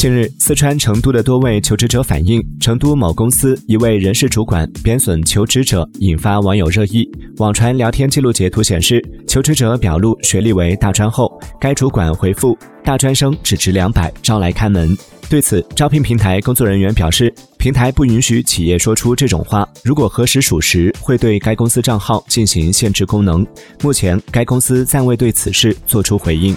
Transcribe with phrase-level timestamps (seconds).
[0.00, 7.06] 近日四川成都的多位求职者反映成都某公司一位人事主管贬损求职者引发网友热议。
[7.36, 14.96] 网传聊天记录截图显示求职者表露学历为大专后该主管回复大专生只值两百招来看门。
[15.28, 23.46] 对此招聘平台工作人员表示平台不允许企业说出这种话如果核实属实会对该公司账号进行限制功能。
[23.82, 26.56] 目前该公司暂未对此事作出回应。